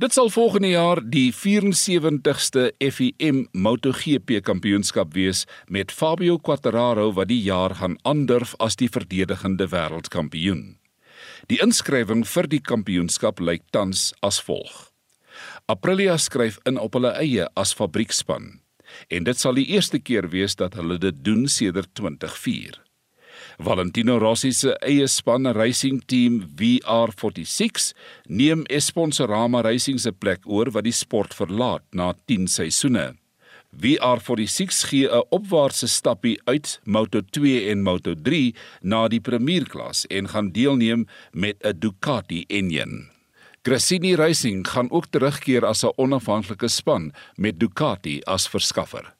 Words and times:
Dit 0.00 0.14
sal 0.16 0.30
volgende 0.32 0.70
jaar 0.70 1.00
die 1.04 1.28
74ste 1.28 2.70
FIM 2.80 3.42
MotoGP 3.52 4.38
kampioenskap 4.40 5.12
wees 5.12 5.42
met 5.68 5.92
Fabio 5.92 6.38
Quartararo 6.40 7.10
wat 7.18 7.28
die 7.28 7.42
jaar 7.44 7.74
gaan 7.76 7.98
aandurf 8.08 8.54
as 8.64 8.80
die 8.80 8.88
verdedigende 8.88 9.68
wêreldkampioen. 9.68 10.78
Die 11.52 11.60
inskrywing 11.60 12.24
vir 12.24 12.48
die 12.48 12.62
kampioenskap 12.64 13.44
lyk 13.44 13.66
tans 13.76 14.14
as 14.24 14.40
volg. 14.40 14.88
Aprilia 15.68 16.16
skryf 16.16 16.56
in 16.64 16.80
op 16.80 16.96
hulle 16.96 17.12
eie 17.20 17.50
as 17.52 17.76
fabriekspan 17.76 18.54
en 19.12 19.28
dit 19.28 19.36
sal 19.36 19.60
die 19.60 19.68
eerste 19.68 20.00
keer 20.00 20.32
wees 20.32 20.56
dat 20.56 20.80
hulle 20.80 20.96
dit 20.96 21.20
doen 21.28 21.44
sedert 21.44 21.92
2004. 22.00 22.80
Valentino 23.60 24.18
Rossi 24.18 24.54
se 24.56 24.72
eie 24.80 25.04
span 25.08 25.44
racing 25.52 26.00
team 26.08 26.38
VR46 26.56 27.90
neem 28.32 28.62
Esponsorama 28.72 29.60
Racing 29.60 30.00
se 30.00 30.14
plek 30.16 30.46
oor 30.48 30.70
wat 30.72 30.86
die 30.86 30.94
sport 30.96 31.36
verlaat 31.36 31.84
na 31.92 32.14
10 32.24 32.48
seisoene. 32.48 33.10
VR46 33.76 34.80
gee 34.88 35.04
'n 35.04 35.28
opwaartse 35.28 35.88
stappie 35.88 36.40
uit 36.46 36.80
Moto2 36.86 37.68
en 37.70 37.84
Moto3 37.84 38.56
na 38.80 39.08
die 39.08 39.20
premierklas 39.20 40.06
en 40.08 40.28
gaan 40.28 40.52
deelneem 40.52 41.06
met 41.32 41.56
'n 41.60 41.78
Ducati 41.78 42.44
enjin. 42.48 43.10
Gresini 43.62 44.14
Racing 44.14 44.68
gaan 44.68 44.90
ook 44.90 45.06
terugkeer 45.10 45.66
as 45.66 45.84
'n 45.84 45.92
onafhanklike 45.96 46.68
span 46.68 47.12
met 47.36 47.60
Ducati 47.60 48.20
as 48.24 48.48
verskaffer. 48.48 49.19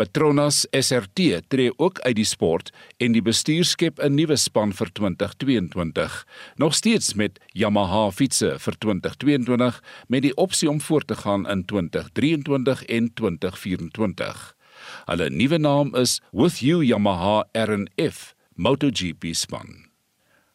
Petronas 0.00 0.62
SRT 0.72 1.42
tree 1.52 1.72
ook 1.76 1.98
uit 2.00 2.16
die 2.16 2.24
sport 2.24 2.70
en 3.04 3.12
die 3.12 3.20
bestuur 3.20 3.66
skep 3.68 3.98
'n 4.00 4.14
nuwe 4.16 4.36
span 4.36 4.72
vir 4.72 4.88
2022, 4.96 6.24
nog 6.56 6.74
steeds 6.74 7.14
met 7.14 7.36
Yamaha 7.52 8.10
fietsse 8.10 8.54
vir 8.58 8.78
2022 8.78 9.82
met 10.08 10.22
die 10.22 10.34
opsie 10.36 10.70
om 10.70 10.80
voort 10.80 11.06
te 11.06 11.14
gaan 11.14 11.48
in 11.48 11.64
2023 11.64 12.84
en 12.84 13.12
2024. 13.14 14.56
Hulle 15.04 15.30
nuwe 15.30 15.58
naam 15.58 15.94
is 15.94 16.20
With 16.32 16.58
You 16.58 16.84
Yamaha 16.84 17.44
R&F 17.52 18.34
MotoGP 18.54 19.34
span. 19.34 19.89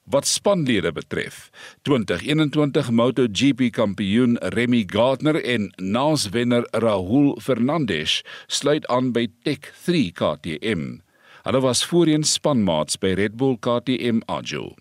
Wat 0.05 0.27
spanlede 0.29 0.91
betref, 0.93 1.49
2021 1.81 2.91
MotoGP 2.91 3.71
kampioen 3.73 4.37
Remy 4.37 4.83
Gardner 4.85 5.39
en 5.43 5.71
NAS-wenner 5.81 6.67
Rahul 6.71 7.39
Fernandez 7.41 8.21
sluit 8.45 8.85
aan 8.85 9.09
by 9.11 9.25
Tech 9.41 9.71
3 9.85 10.11
KTM. 10.13 11.01
Hulle 11.41 11.61
was 11.65 11.81
voorheen 11.89 12.23
spanmaats 12.23 13.01
by 13.01 13.15
Red 13.17 13.33
Bull 13.41 13.57
KTM 13.57 14.21
Agio. 14.29 14.75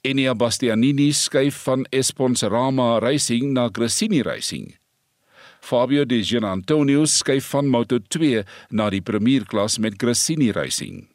Enia 0.00 0.32
Bastianini 0.32 1.12
skuif 1.12 1.60
van 1.68 1.84
Esponsorama 1.92 3.02
Racing 3.04 3.52
na 3.52 3.68
Gresini 3.68 4.22
Racing. 4.24 4.78
Fabio 5.60 6.08
Di 6.08 6.22
Gianantonio 6.24 7.04
skuif 7.04 7.52
van 7.52 7.68
Moto2 7.68 8.46
na 8.70 8.88
die 8.88 9.04
premierklas 9.04 9.76
met 9.78 10.00
Gresini 10.00 10.52
Racing. 10.56 11.13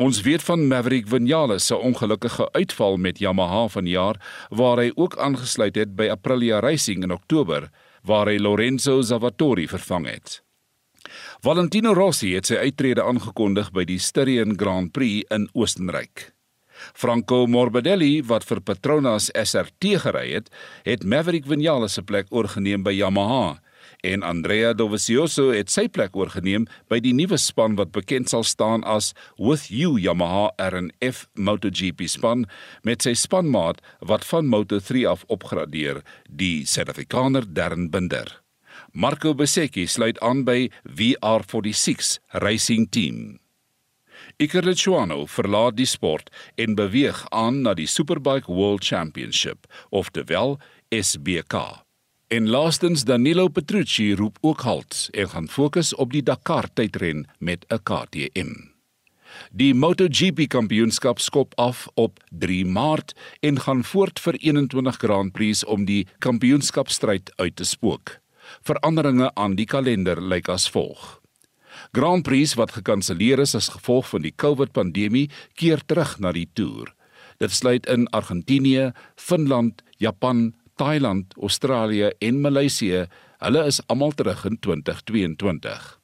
Ons 0.00 0.22
weet 0.24 0.40
van 0.42 0.62
Maverick 0.64 1.08
Vinales 1.08 1.66
se 1.66 1.76
ongelukkige 1.76 2.52
uitval 2.52 2.96
met 2.96 3.18
Yamaha 3.18 3.66
vanjaar 3.68 4.16
waar 4.48 4.80
hy 4.80 4.92
ook 4.94 5.18
aangesluit 5.20 5.76
het 5.76 5.92
by 5.96 6.06
Aprilia 6.08 6.60
Racing 6.64 7.04
in 7.04 7.12
Oktober 7.12 7.66
waar 8.08 8.30
hy 8.32 8.38
Lorenzo 8.40 9.02
Zavatori 9.04 9.68
vervang 9.68 10.06
het. 10.08 10.38
Valentino 11.44 11.92
Rossi 11.92 12.32
het 12.32 12.48
sy 12.48 12.56
uittrede 12.64 13.04
aangekondig 13.04 13.68
by 13.76 13.84
die 13.84 13.98
Styrian 14.00 14.56
Grand 14.56 14.88
Prix 14.96 15.28
in 15.36 15.50
Oostenryk. 15.52 16.30
Franco 16.96 17.44
Morbidelli 17.44 18.22
wat 18.24 18.48
vir 18.48 18.64
Petronas 18.64 19.28
SRT 19.36 19.98
gery 20.06 20.30
het, 20.32 20.48
het 20.88 21.04
Maverick 21.04 21.44
Vinales 21.44 22.00
se 22.00 22.06
plek 22.08 22.32
oorgeneem 22.32 22.88
by 22.88 22.96
Yamaha 22.96 23.58
en 24.02 24.22
Andrea 24.22 24.72
Dovizioso 24.72 25.50
het 25.54 25.70
sy 25.72 25.86
plek 25.92 26.16
oorgeneem 26.16 26.66
by 26.90 27.00
die 27.04 27.14
nuwe 27.16 27.38
span 27.40 27.76
wat 27.78 27.92
bekend 27.94 28.30
sal 28.32 28.44
staan 28.46 28.84
as 28.88 29.12
With 29.38 29.68
You 29.70 29.98
Yamaha 30.00 30.50
R&F 30.70 31.26
MotoGP 31.34 32.06
span 32.08 32.46
met 32.86 33.04
sy 33.06 33.14
spanmaat 33.18 33.82
wat 34.06 34.24
van 34.30 34.48
Moto3 34.50 35.04
af 35.10 35.26
opgradeer, 35.28 36.00
die 36.28 36.66
Suid-Afrikaner 36.66 37.46
Darren 37.46 37.90
Binder. 37.90 38.40
Marco 38.92 39.34
Bezzecchi 39.34 39.86
sluit 39.86 40.18
aan 40.20 40.42
by 40.44 40.70
VR46 40.88 42.16
Racing 42.42 42.88
Team. 42.90 43.38
Iker 44.40 44.64
Lechuano 44.64 45.26
verlaat 45.26 45.76
die 45.76 45.88
sport 45.88 46.30
en 46.56 46.76
beweeg 46.78 47.26
aan 47.30 47.62
na 47.66 47.74
die 47.76 47.88
Superbike 47.88 48.48
World 48.48 48.84
Championship, 48.84 49.66
oftewel 49.90 50.58
SBK. 50.88 51.84
En 52.30 52.48
laastens 52.48 53.04
Danilo 53.04 53.48
Petrucci 53.48 54.14
roep 54.14 54.36
ook 54.40 54.60
halt 54.60 55.08
en 55.10 55.28
gaan 55.28 55.48
fokus 55.48 55.94
op 55.94 56.12
die 56.12 56.22
Dakar 56.22 56.68
tydren 56.72 57.26
met 57.38 57.64
'n 57.68 57.82
KTM. 57.82 58.52
Die 59.52 59.74
MotoGP 59.74 60.46
kampioenskap 60.46 61.18
skop 61.18 61.52
af 61.54 61.88
op 61.94 62.20
3 62.28 62.66
Maart 62.66 63.14
en 63.40 63.60
gaan 63.60 63.84
voort 63.84 64.20
vir 64.20 64.34
21 64.34 64.96
Grand 64.96 65.32
Prix 65.32 65.64
om 65.64 65.84
die 65.84 66.06
kampioenskapstryd 66.18 67.32
uit 67.36 67.56
te 67.56 67.64
spook. 67.64 68.18
Veranderinge 68.62 69.34
aan 69.34 69.54
die 69.54 69.66
kalender 69.66 70.22
lyk 70.22 70.48
as 70.48 70.70
volg. 70.70 71.20
Grand 71.92 72.22
Prix 72.22 72.54
wat 72.54 72.72
gekanselleer 72.72 73.38
is 73.38 73.54
as 73.54 73.68
gevolg 73.68 74.08
van 74.08 74.22
die 74.22 74.34
COVID-pandemie 74.36 75.30
keer 75.54 75.82
terug 75.86 76.18
na 76.18 76.32
die 76.32 76.48
toer. 76.52 76.94
Dit 77.40 77.50
sluit 77.50 77.86
in 77.86 78.08
Argentinië, 78.08 78.92
Finland, 79.16 79.82
Japan, 79.96 80.54
Thailand, 80.80 81.34
Australië 81.36 82.10
en 82.18 82.40
Maleisië, 82.40 83.04
hulle 83.44 83.64
is 83.68 83.80
almal 83.92 84.14
terug 84.16 84.46
in 84.48 84.56
2022. 84.58 86.00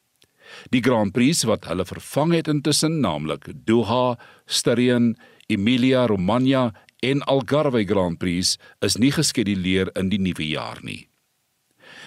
Die 0.70 0.82
Grand 0.84 1.12
Prix 1.16 1.44
wat 1.48 1.66
hulle 1.70 1.86
vervang 1.88 2.34
het 2.36 2.50
intussen, 2.52 3.00
naamlik 3.00 3.48
Doha, 3.68 4.18
Styrian, 4.46 5.14
Emilia-Romagna 5.48 6.70
en 7.00 7.24
Algarve 7.24 7.84
Grand 7.88 8.18
Prix, 8.20 8.56
is 8.84 8.98
nie 9.00 9.12
geskeduleer 9.14 9.92
in 9.96 10.10
die 10.12 10.20
nuwe 10.20 10.46
jaar 10.48 10.82
nie. 10.84 11.06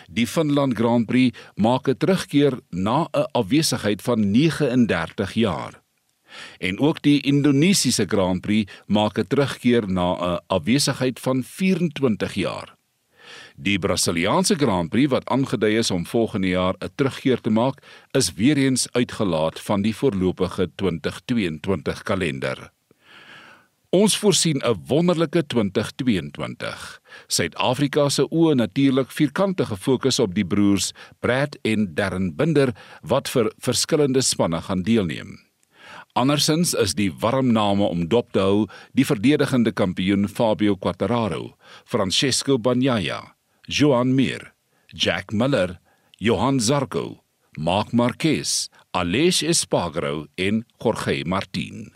Die 0.10 0.28
Finland 0.28 0.78
Grand 0.78 1.08
Prix 1.10 1.38
maak 1.56 1.90
'n 1.90 1.98
terugkeer 1.98 2.60
na 2.70 3.08
'n 3.14 3.30
afwesigheid 3.34 4.02
van 4.02 4.32
39 4.32 5.34
jaar. 5.34 5.82
En 6.58 6.80
ook 6.80 7.02
die 7.02 7.22
Indonesiese 7.22 8.06
Grand 8.06 8.42
Prix 8.42 8.72
maak 8.86 9.18
'n 9.18 9.28
terugkeer 9.28 9.88
na 9.88 10.14
'n 10.14 10.40
afwesigheid 10.48 11.20
van 11.20 11.44
24 11.44 12.34
jaar. 12.34 12.78
Die 13.56 13.80
Brasiliaanse 13.80 14.56
Grand 14.56 14.90
Prix 14.90 15.10
wat 15.12 15.28
aangedui 15.30 15.78
is 15.78 15.92
om 15.92 16.06
volgende 16.06 16.48
jaar 16.48 16.76
'n 16.80 16.90
terugkeer 16.96 17.42
te 17.42 17.50
maak, 17.50 17.84
is 18.12 18.34
weer 18.34 18.58
eens 18.58 18.92
uitgelaat 18.92 19.60
van 19.60 19.82
die 19.82 19.96
voorlopige 19.96 20.72
2022 20.76 22.04
kalender. 22.04 22.72
Ons 23.90 24.18
voorsien 24.18 24.62
'n 24.62 24.84
wonderlike 24.88 25.46
2022. 25.46 27.02
Suid-Afrika 27.28 28.10
se 28.10 28.28
oë 28.30 28.54
natuurlik 28.56 29.12
vierkante 29.12 29.66
gefokus 29.66 30.20
op 30.20 30.36
die 30.36 30.46
broers 30.46 30.92
Brad 31.20 31.58
en 31.62 31.94
Darren 31.94 32.36
Binder 32.36 32.76
wat 33.02 33.30
vir 33.30 33.54
verskillende 33.58 34.22
spanne 34.22 34.62
gaan 34.62 34.82
deelneem. 34.82 35.49
Andersins 36.20 36.74
is 36.76 36.98
die 37.00 37.12
warm 37.22 37.54
name 37.56 37.86
om 37.88 38.02
dop 38.12 38.34
te 38.36 38.42
hou 38.44 38.64
die 38.98 39.06
verdedigende 39.08 39.72
kampioen 39.72 40.28
Fabio 40.28 40.74
Quartararo, 40.76 41.54
Francesco 41.88 42.58
Bagnaia, 42.60 43.22
Joan 43.72 44.12
Mir, 44.18 44.50
Jack 44.92 45.32
Miller, 45.32 45.78
Johan 46.20 46.60
Zarco, 46.60 47.24
Marc 47.56 47.94
Marquez, 47.94 48.68
Aleix 48.92 49.40
Espargaro 49.48 50.28
en 50.36 50.66
Jorge 50.84 51.24
Martin. 51.24 51.88